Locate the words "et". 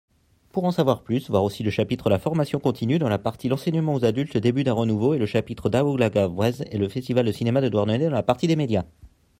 5.13-5.19, 6.71-6.79